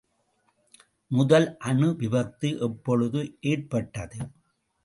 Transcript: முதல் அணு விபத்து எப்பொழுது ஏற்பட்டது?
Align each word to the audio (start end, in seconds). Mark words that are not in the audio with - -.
முதல் 1.11 1.57
அணு 1.59 1.89
விபத்து 1.95 2.49
எப்பொழுது 2.59 3.21
ஏற்பட்டது? 3.41 4.19